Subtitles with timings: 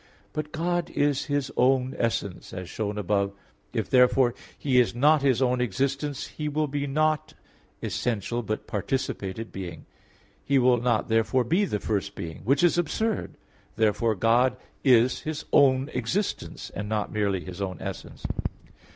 [0.33, 3.33] But God is His own essence, as shown above (A.
[3.73, 7.35] 3); if, therefore, He is not His own existence He will be not
[7.83, 9.85] essential, but participated being.
[10.43, 13.37] He will not therefore be the first being which is absurd.
[13.75, 18.25] Therefore God is His own existence, and not merely His own essence.